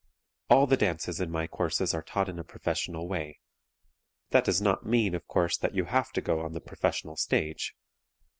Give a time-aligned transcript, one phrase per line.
[0.49, 3.39] All the dances in my courses are taught in a professional way.
[4.31, 7.75] That does not mean, of course, that you have to go on the professional stage.